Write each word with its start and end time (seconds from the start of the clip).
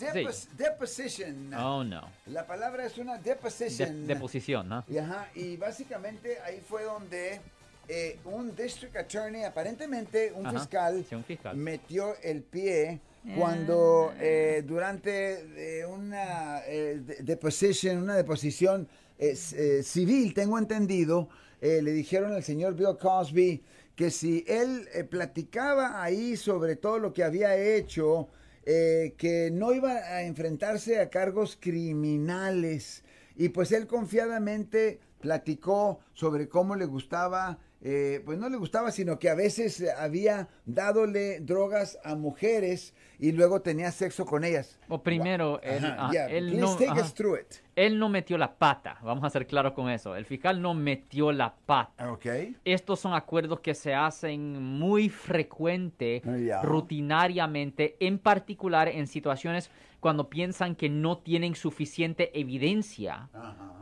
depos- 0.00 0.48
deposition. 0.56 1.52
Oh, 1.54 1.84
no. 1.84 2.02
La 2.26 2.46
palabra 2.46 2.86
es 2.86 2.98
una 2.98 3.18
De- 3.18 3.30
deposition. 3.30 4.06
deposición, 4.06 4.68
¿no? 4.68 4.84
Y, 4.88 4.98
ajá, 4.98 5.28
y 5.34 5.56
básicamente 5.56 6.38
ahí 6.40 6.60
fue 6.66 6.84
donde 6.84 7.40
eh, 7.88 8.18
un 8.24 8.54
district 8.54 8.96
attorney, 8.96 9.42
aparentemente 9.44 10.32
un 10.34 10.46
Ajá, 10.46 10.60
fiscal, 10.60 11.04
sí, 11.08 11.14
un 11.14 11.24
fiscal. 11.24 11.56
metió 11.56 12.14
el 12.22 12.42
pie 12.42 13.00
cuando 13.36 14.12
eh, 14.18 14.62
durante 14.66 15.80
eh, 15.80 15.84
una 15.86 16.60
eh, 16.66 17.00
de- 17.04 17.16
deposition, 17.22 17.98
una 17.98 18.14
deposición 18.16 18.88
eh, 19.18 19.36
eh, 19.54 19.82
civil, 19.82 20.32
tengo 20.34 20.56
entendido, 20.58 21.28
eh, 21.60 21.82
le 21.82 21.90
dijeron 21.92 22.32
al 22.32 22.42
señor 22.44 22.74
Bill 22.74 22.96
Cosby 22.98 23.62
que 23.94 24.10
si 24.10 24.44
él 24.48 24.88
eh, 24.94 25.04
platicaba 25.04 26.02
ahí 26.02 26.36
sobre 26.36 26.76
todo 26.76 26.98
lo 26.98 27.12
que 27.12 27.22
había 27.24 27.54
hecho, 27.56 28.28
eh, 28.64 29.14
que 29.16 29.50
no 29.50 29.72
iba 29.72 29.92
a 29.92 30.22
enfrentarse 30.22 31.00
a 31.00 31.10
cargos 31.10 31.56
criminales. 31.60 33.04
Y 33.36 33.50
pues 33.50 33.72
él 33.72 33.86
confiadamente 33.86 35.00
platicó 35.20 36.00
sobre 36.14 36.48
cómo 36.48 36.76
le 36.76 36.84
gustaba, 36.84 37.58
eh, 37.82 38.20
pues 38.24 38.38
no 38.38 38.48
le 38.48 38.56
gustaba, 38.58 38.90
sino 38.90 39.18
que 39.18 39.30
a 39.30 39.34
veces 39.34 39.80
eh, 39.80 39.90
había 39.96 40.48
dadole 40.66 41.40
drogas 41.40 41.98
a 42.04 42.14
mujeres 42.14 42.94
y 43.18 43.32
luego 43.32 43.62
tenía 43.62 43.90
sexo 43.90 44.26
con 44.26 44.44
ellas. 44.44 44.78
O 44.88 45.02
primero, 45.02 45.60
él, 45.62 45.84
Ajá, 45.84 45.94
ajá, 46.04 46.12
yeah, 46.12 46.26
él 46.26 46.58
no, 46.60 46.74
take 46.76 46.90
ajá. 46.90 47.00
us 47.02 47.14
through 47.14 47.38
it. 47.38 47.54
Él 47.76 47.98
no 47.98 48.08
metió 48.10 48.36
la 48.36 48.54
pata, 48.54 48.98
vamos 49.02 49.24
a 49.24 49.30
ser 49.30 49.46
claros 49.46 49.72
con 49.72 49.88
eso. 49.88 50.14
El 50.14 50.26
fiscal 50.26 50.60
no 50.60 50.74
metió 50.74 51.32
la 51.32 51.54
pata. 51.54 52.12
Ok. 52.12 52.26
Estos 52.64 53.00
son 53.00 53.14
acuerdos 53.14 53.60
que 53.60 53.74
se 53.74 53.94
hacen 53.94 54.62
muy 54.62 55.08
frecuente, 55.08 56.22
Ya. 56.46 56.60
rutinariamente, 56.62 57.96
en 58.00 58.18
particular 58.18 58.88
en 58.88 59.06
situaciones 59.06 59.70
cuando 60.00 60.28
piensan 60.30 60.74
que 60.76 60.88
no 60.88 61.18
tienen 61.18 61.54
suficiente 61.54 62.38
evidencia 62.38 63.28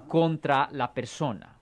contra 0.08 0.68
la 0.72 0.92
persona. 0.94 1.56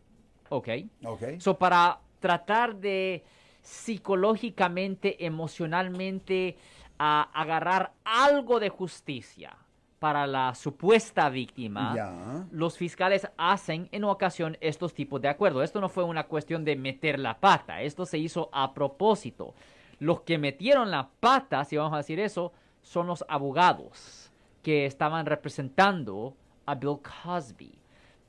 ¿Ok? 0.49 0.69
Ok. 1.05 1.23
So, 1.39 1.59
para 1.59 1.99
tratar 2.27 2.75
de 2.77 3.23
psicológicamente, 3.63 5.25
emocionalmente, 5.25 6.57
a 6.99 7.23
agarrar 7.33 7.93
algo 8.05 8.59
de 8.59 8.69
justicia 8.69 9.57
para 10.01 10.27
la 10.27 10.55
supuesta 10.55 11.29
víctima, 11.31 11.95
Ya. 11.95 12.45
los 12.51 12.77
fiscales 12.77 13.29
hacen 13.39 13.89
en 13.93 14.05
ocasión 14.05 14.57
estos 14.61 14.93
tipos 14.93 15.21
de 15.21 15.29
acuerdos. 15.29 15.63
Esto 15.65 15.81
no 15.81 15.89
fue 15.89 16.05
una 16.05 16.25
cuestión 16.25 16.65
de 16.65 16.75
meter 16.77 17.19
la 17.19 17.39
pata, 17.39 17.81
esto 17.83 18.05
se 18.07 18.19
hizo 18.19 18.49
a 18.53 18.75
propósito. 18.75 19.55
Los 20.01 20.23
que 20.23 20.37
metieron 20.37 20.91
la 20.91 21.09
pata, 21.21 21.65
si 21.65 21.77
vamos 21.77 21.95
a 21.95 21.99
decir 21.99 22.19
eso, 22.21 22.53
son 22.83 23.07
los 23.07 23.25
abogados 23.29 24.31
que 24.63 24.85
estaban 24.85 25.27
representando 25.27 26.35
a 26.67 26.75
Bill 26.75 26.99
Cosby. 27.25 27.73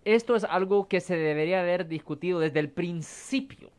Esto 0.05 0.35
es 0.35 0.43
algo 0.45 0.87
que 0.87 1.01
se 1.01 1.17
debería 1.17 1.59
haber 1.61 1.87
discutido 1.87 2.39
desde 2.39 2.59
el 2.61 2.69
principio, 2.69 3.71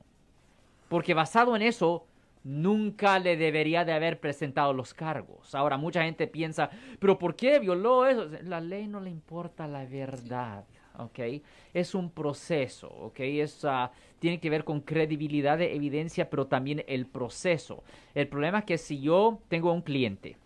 porque 0.88 1.14
basado 1.14 1.54
en 1.54 1.62
eso, 1.62 2.06
nunca 2.44 3.18
le 3.18 3.36
debería 3.36 3.84
de 3.84 3.92
haber 3.92 4.20
presentado 4.20 4.72
los 4.72 4.94
cargos. 4.94 5.54
Ahora, 5.54 5.76
mucha 5.76 6.02
gente 6.04 6.26
piensa, 6.26 6.70
pero 6.98 7.18
¿por 7.18 7.36
qué 7.36 7.58
violó 7.58 8.06
eso? 8.06 8.28
La 8.42 8.60
ley 8.60 8.86
no 8.86 9.00
le 9.00 9.10
importa 9.10 9.66
la 9.66 9.84
verdad, 9.84 10.64
¿ok? 10.96 11.42
Es 11.74 11.94
un 11.94 12.10
proceso, 12.10 12.88
¿ok? 12.88 13.20
Es, 13.20 13.64
ah, 13.64 13.90
tiene 14.18 14.40
que 14.40 14.50
ver 14.50 14.64
con 14.64 14.80
credibilidad 14.80 15.58
de 15.58 15.74
evidencia, 15.74 16.30
pero 16.30 16.46
también 16.46 16.84
el 16.86 17.06
proceso. 17.06 17.82
El 18.14 18.28
problema 18.28 18.60
es 18.60 18.64
que 18.64 18.78
si 18.78 19.00
yo 19.00 19.40
tengo 19.48 19.70
a 19.70 19.74
un 19.74 19.82
cliente, 19.82 20.36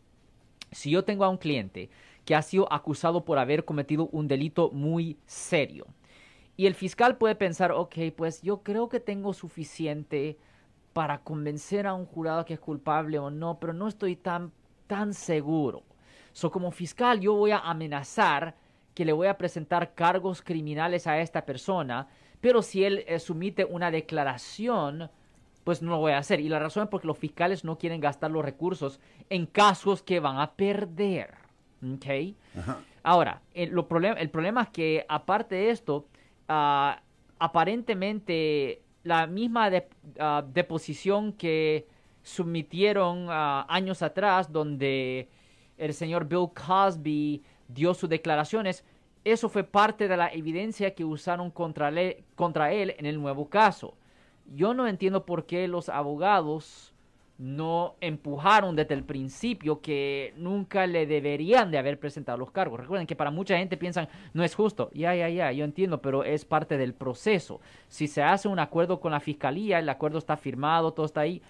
si 0.70 0.91
yo 0.91 1.05
tengo 1.05 1.25
a 1.25 1.29
un 1.29 1.39
cliente 1.39 1.91
que 2.25 2.35
ha 2.35 2.43
sido 2.43 2.73
acusado 2.73 3.25
por 3.25 3.39
haber 3.39 3.65
cometido 3.65 4.09
un 4.13 4.29
delito 4.29 4.70
muy 4.70 5.19
serio, 5.27 5.87
y 6.63 6.67
el 6.69 6.75
fiscal 6.77 7.17
puede 7.17 7.35
pensar, 7.35 7.73
ok, 7.73 7.97
pues 8.17 8.41
yo 8.41 8.63
creo 8.63 8.89
que 8.89 9.01
tengo 9.01 9.33
suficiente 9.35 10.39
para 10.92 11.19
convencer 11.19 11.89
a 11.89 11.95
un 11.95 12.07
jurado 12.07 12.45
que 12.45 12.55
es 12.55 12.61
culpable 12.61 13.19
o 13.19 13.31
no, 13.31 13.59
pero 13.59 13.73
no 13.73 13.89
estoy 13.89 14.14
tan, 14.14 14.53
tan 14.86 15.13
seguro. 15.13 15.83
So, 16.33 16.53
como 16.53 16.70
fiscal, 16.70 17.19
yo 17.19 17.35
voy 17.35 17.51
a 17.51 17.59
amenazar 17.59 18.55
que 18.95 19.05
le 19.05 19.13
voy 19.13 19.27
a 19.27 19.39
presentar 19.39 19.95
cargos 19.95 20.41
criminales 20.41 21.09
a 21.09 21.19
esta 21.19 21.45
persona, 21.45 22.07
pero 22.41 22.63
si 22.63 22.85
él 22.85 23.05
eh, 23.09 23.19
sumite 23.19 23.65
una 23.65 23.91
declaración, 23.91 25.11
pues 25.65 25.83
no 25.83 25.91
lo 25.91 25.98
voy 25.98 26.13
a 26.13 26.19
hacer. 26.19 26.39
Y 26.39 26.48
la 26.48 26.61
razón 26.61 26.85
es 26.85 26.89
porque 26.91 27.09
los 27.09 27.19
fiscales 27.19 27.65
no 27.65 27.77
quieren 27.77 28.01
gastar 28.01 28.31
los 28.31 28.45
recursos 28.45 29.01
en 29.31 29.47
casos 29.47 30.01
que 30.05 30.20
van 30.20 30.39
a 30.39 30.53
perder. 30.53 31.35
¿Ok? 31.83 32.36
Ahora, 33.03 33.42
el, 33.53 33.70
lo 33.70 33.89
problem- 33.89 34.17
el 34.17 34.31
problema 34.31 34.63
es 34.63 34.69
que 34.69 35.05
aparte 35.09 35.57
de 35.57 35.70
esto, 35.70 36.07
ah, 36.48 37.03
aparentemente 37.39 38.83
la 39.03 39.27
misma 39.27 39.70
ah, 40.19 40.45
deposición 40.47 41.33
que 41.33 41.86
sometieron 42.23 43.27
ah, 43.29 43.67
años 43.69 44.03
atrás, 44.03 44.53
donde 44.53 45.29
el 45.77 45.95
señor 45.95 46.27
Bill 46.27 46.48
Cosby 46.55 47.42
dio 47.69 47.95
sus 47.95 48.08
declaraciones, 48.08 48.85
eso 49.25 49.48
fue 49.48 49.64
parte 49.64 50.08
de 50.08 50.17
la 50.17 50.33
evidencia 50.33 50.95
que 50.95 51.05
usaron 51.05 51.51
contra, 51.51 51.92
contra 52.35 52.73
él 52.73 52.95
en 52.98 53.07
el 53.07 53.20
nuevo 53.20 53.48
caso. 53.48 53.95
Yo 54.55 54.74
no 54.74 54.86
entiendo 54.86 55.24
por 55.24 55.47
qué 55.47 55.69
los 55.69 55.89
abogados 55.89 56.92
no 57.42 57.97
empujaron 58.01 58.77
desde 58.77 58.95
el 58.95 59.03
principio 59.03 59.80
que 59.80 60.33
nunca 60.36 60.86
le 60.86 61.07
deberían 61.07 61.73
de 61.73 61.79
haber 61.79 61.98
presentado 61.98 62.39
los 62.39 62.53
cargos. 62.53 62.79
Recuerden 62.79 63.05
que 63.05 63.17
para 63.17 63.33
mucha 63.33 63.58
gente 63.58 63.77
piensan, 63.77 64.08
no 64.33 64.45
es 64.45 64.55
justo. 64.55 64.91
Ya, 64.95 65.13
ya, 65.17 65.29
ya, 65.29 65.51
yo 65.51 65.64
entiendo, 65.64 66.01
pero 66.01 66.23
es 66.23 66.45
parte 66.45 66.79
del 66.79 66.95
proceso. 66.95 67.61
Si 67.89 68.07
se 68.07 68.23
hace 68.23 68.47
un 68.47 68.61
acuerdo 68.61 69.01
con 69.01 69.11
la 69.11 69.19
fiscalía, 69.19 69.80
el 69.80 69.89
acuerdo 69.89 70.19
está 70.19 70.36
firmado, 70.36 70.92
todo 70.92 71.05
está 71.05 71.23
ahí, 71.23 71.42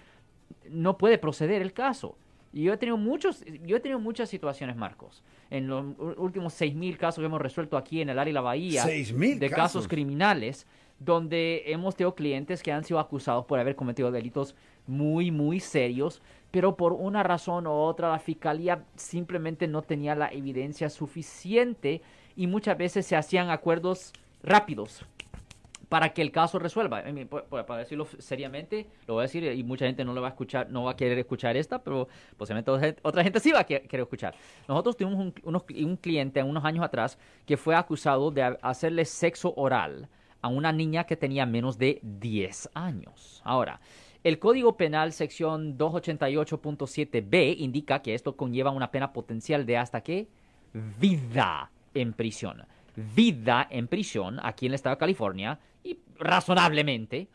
no 0.67 0.97
puede 0.97 1.19
proceder 1.19 1.61
el 1.61 1.73
caso. 1.73 2.17
Y 2.51 2.63
yo 2.63 2.73
he 2.73 2.77
tenido 2.77 2.97
muchos, 2.97 3.45
yo 3.63 3.77
he 3.77 3.79
tenido 3.79 3.99
muchas 3.99 4.29
situaciones, 4.29 4.75
Marcos. 4.75 5.21
En 5.51 5.67
los 5.67 5.85
últimos 6.17 6.59
6.000 6.59 6.97
casos 6.97 7.21
que 7.21 7.25
hemos 7.27 7.41
resuelto 7.41 7.77
aquí 7.77 8.01
en 8.01 8.09
el 8.09 8.17
área 8.17 8.31
de 8.31 8.33
la 8.33 8.41
Bahía, 8.41 8.81
6,000 8.81 9.39
de 9.39 9.49
casos 9.51 9.57
casos. 9.57 9.87
criminales, 9.87 10.65
donde 10.97 11.63
hemos 11.67 11.95
tenido 11.95 12.15
clientes 12.15 12.63
que 12.63 12.71
han 12.71 12.83
sido 12.83 12.99
acusados 12.99 13.45
por 13.45 13.59
haber 13.59 13.75
cometido 13.75 14.11
delitos 14.11 14.55
muy, 14.87 15.31
muy 15.31 15.59
serios, 15.59 16.21
pero 16.51 16.75
por 16.75 16.93
una 16.93 17.23
razón 17.23 17.67
u 17.67 17.71
otra 17.71 18.09
la 18.11 18.19
fiscalía 18.19 18.83
simplemente 18.95 19.67
no 19.67 19.81
tenía 19.81 20.15
la 20.15 20.31
evidencia 20.31 20.89
suficiente 20.89 22.01
y 22.35 22.47
muchas 22.47 22.77
veces 22.77 23.05
se 23.05 23.15
hacían 23.15 23.49
acuerdos 23.49 24.11
rápidos 24.43 25.05
para 25.89 26.09
que 26.13 26.23
el 26.23 26.31
caso 26.31 26.57
resuelva. 26.57 27.03
Para 27.49 27.77
decirlo 27.77 28.07
seriamente, 28.17 28.87
lo 29.07 29.13
voy 29.15 29.21
a 29.21 29.23
decir 29.23 29.43
y 29.43 29.63
mucha 29.63 29.85
gente 29.85 30.03
no 30.03 30.13
lo 30.13 30.21
va 30.21 30.27
a 30.29 30.31
escuchar, 30.31 30.69
no 30.71 30.83
va 30.85 30.91
a 30.91 30.95
querer 30.95 31.19
escuchar 31.19 31.55
esta, 31.55 31.83
pero 31.83 32.07
posiblemente 32.35 32.99
otra 33.03 33.23
gente- 33.23 33.39
sí 33.39 33.51
va 33.51 33.59
a 33.59 33.63
que- 33.63 33.81
querer 33.83 34.01
escuchar. 34.03 34.33
Nosotros 34.67 34.97
tuvimos 34.97 35.19
un, 35.19 35.33
unos- 35.43 35.63
un 35.69 35.95
cliente 35.97 36.41
unos 36.41 36.65
años 36.65 36.83
atrás 36.83 37.19
que 37.45 37.57
fue 37.57 37.75
acusado 37.75 38.31
de 38.31 38.41
ha- 38.41 38.57
hacerle 38.63 39.05
sexo 39.05 39.53
oral 39.55 40.07
a 40.41 40.47
una 40.47 40.71
niña 40.71 41.03
que 41.03 41.15
tenía 41.15 41.45
menos 41.45 41.77
de 41.77 41.99
10 42.01 42.69
años. 42.73 43.41
Ahora, 43.45 43.79
el 44.23 44.39
Código 44.39 44.77
Penal 44.77 45.11
sección 45.11 45.77
288.7b 45.77 47.55
indica 47.59 48.01
que 48.01 48.13
esto 48.13 48.37
conlleva 48.37 48.71
una 48.71 48.89
pena 48.89 49.11
potencial 49.11 49.65
de 49.65 49.77
hasta 49.77 50.01
que 50.01 50.27
vida 50.73 51.71
en 51.93 52.13
prisión. 52.13 52.65
Vida 52.95 53.67
en 53.69 53.87
prisión 53.87 54.39
aquí 54.41 54.65
en 54.65 54.71
el 54.71 54.75
estado 54.75 54.95
de 54.95 54.99
California 54.99 55.59
y 55.83 55.97
razonablemente, 56.17 57.27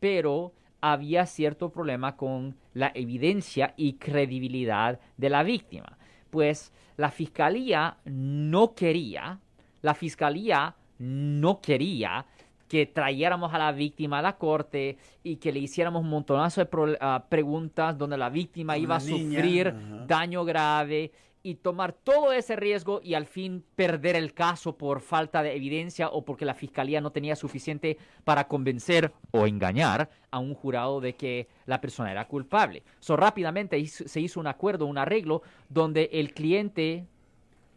pero 0.00 0.52
había 0.80 1.26
cierto 1.26 1.70
problema 1.70 2.16
con 2.16 2.56
la 2.72 2.92
evidencia 2.94 3.74
y 3.76 3.94
credibilidad 3.94 5.00
de 5.16 5.30
la 5.30 5.42
víctima. 5.42 5.98
Pues 6.30 6.72
la 6.96 7.10
fiscalía 7.10 7.98
no 8.04 8.74
quería, 8.74 9.40
la 9.82 9.94
fiscalía 9.94 10.76
no 10.98 11.60
quería 11.60 12.24
que 12.68 12.86
trayéramos 12.86 13.52
a 13.54 13.58
la 13.58 13.72
víctima 13.72 14.18
a 14.18 14.22
la 14.22 14.36
corte 14.36 14.98
y 15.22 15.36
que 15.36 15.52
le 15.52 15.60
hiciéramos 15.60 16.02
un 16.02 16.10
montonazo 16.10 16.60
de 16.60 16.66
pro- 16.66 16.96
ah, 17.00 17.24
preguntas 17.28 17.96
donde 17.96 18.16
la 18.16 18.28
víctima 18.30 18.72
Una 18.74 18.78
iba 18.82 18.96
a 18.96 19.00
niña, 19.00 19.36
sufrir 19.40 19.68
ajá. 19.68 20.04
daño 20.06 20.44
grave 20.44 21.12
y 21.44 21.54
tomar 21.54 21.92
todo 21.92 22.32
ese 22.32 22.56
riesgo 22.56 23.00
y 23.04 23.14
al 23.14 23.24
fin 23.26 23.62
perder 23.76 24.16
el 24.16 24.34
caso 24.34 24.76
por 24.76 25.00
falta 25.00 25.44
de 25.44 25.54
evidencia 25.54 26.08
o 26.08 26.24
porque 26.24 26.44
la 26.44 26.54
fiscalía 26.54 27.00
no 27.00 27.12
tenía 27.12 27.36
suficiente 27.36 27.98
para 28.24 28.48
convencer 28.48 29.12
o 29.30 29.46
engañar 29.46 30.10
a 30.32 30.40
un 30.40 30.54
jurado 30.54 31.00
de 31.00 31.14
que 31.14 31.46
la 31.66 31.80
persona 31.80 32.10
era 32.10 32.26
culpable. 32.26 32.82
So, 32.98 33.16
rápidamente 33.16 33.78
hizo- 33.78 34.08
se 34.08 34.20
hizo 34.20 34.40
un 34.40 34.48
acuerdo, 34.48 34.86
un 34.86 34.98
arreglo, 34.98 35.42
donde 35.68 36.10
el 36.12 36.34
cliente, 36.34 37.06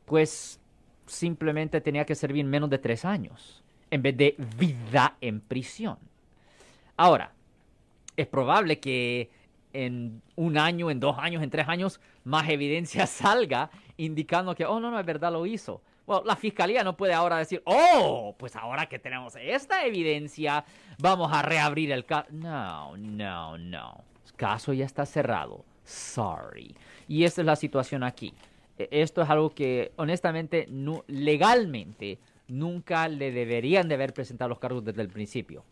pues, 0.05 0.59
simplemente 1.05 1.79
tenía 1.81 2.05
que 2.05 2.15
servir 2.15 2.45
menos 2.45 2.69
de 2.71 2.79
tres 2.79 3.05
años 3.05 3.63
en 3.91 4.01
vez 4.01 4.17
de 4.17 4.35
vida 4.57 5.15
en 5.21 5.41
prisión. 5.41 5.97
Ahora, 6.97 7.31
es 8.15 8.27
probable 8.27 8.79
que 8.79 9.29
en 9.73 10.21
un 10.35 10.57
año, 10.57 10.89
en 10.91 10.99
dos 10.99 11.17
años, 11.17 11.43
en 11.43 11.49
tres 11.49 11.67
años, 11.67 11.99
más 12.23 12.49
evidencia 12.49 13.05
salga 13.07 13.69
indicando 13.97 14.55
que, 14.55 14.65
oh, 14.65 14.79
no, 14.79 14.91
no, 14.91 14.99
es 14.99 15.05
verdad, 15.05 15.31
lo 15.31 15.45
hizo. 15.45 15.81
Bueno, 16.05 16.23
la 16.25 16.35
fiscalía 16.35 16.83
no 16.83 16.97
puede 16.97 17.13
ahora 17.13 17.37
decir, 17.37 17.61
oh, 17.65 18.35
pues 18.37 18.55
ahora 18.55 18.87
que 18.87 18.97
tenemos 18.97 19.35
esta 19.35 19.85
evidencia, 19.85 20.65
vamos 20.97 21.31
a 21.31 21.43
reabrir 21.43 21.91
el 21.91 22.03
caso. 22.05 22.27
No, 22.31 22.97
no, 22.97 23.57
no. 23.57 24.03
El 24.25 24.33
caso 24.33 24.73
ya 24.73 24.85
está 24.85 25.05
cerrado. 25.05 25.63
Sorry. 25.83 26.75
Y 27.07 27.25
esta 27.25 27.41
es 27.41 27.45
la 27.45 27.55
situación 27.55 28.03
aquí. 28.03 28.33
E, 28.77 28.87
esto 28.91 29.21
es 29.21 29.29
algo 29.29 29.51
que, 29.51 29.91
honestamente, 29.97 30.65
no, 30.69 31.03
legalmente, 31.07 32.17
nunca 32.49 33.07
le 33.07 33.31
deberían 33.31 33.87
de 33.87 33.95
haber 33.95 34.13
presentado 34.13 34.49
los 34.49 34.59
cargos 34.59 34.83
desde 34.83 35.01
el 35.01 35.09
principio. 35.09 35.63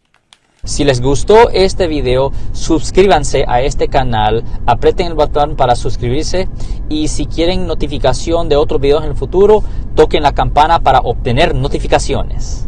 Si 0.64 0.84
les 0.84 1.02
gustó 1.02 1.50
este 1.50 1.88
video, 1.88 2.32
suscríbanse 2.52 3.46
a 3.48 3.62
este 3.62 3.88
canal, 3.88 4.44
aprieten 4.66 5.08
el 5.08 5.14
botón 5.14 5.56
para 5.56 5.76
suscribirse 5.76 6.50
y 6.90 7.08
si 7.10 7.26
quieren 7.26 7.68
notificación 7.68 8.50
de 8.50 8.56
otros 8.56 8.82
videos 8.82 9.04
en 9.04 9.12
el 9.12 9.16
futuro, 9.16 9.64
toquen 9.96 10.24
la 10.24 10.34
campana 10.34 10.80
para 10.80 11.00
obtener 11.00 11.54
notificaciones. 11.54 12.68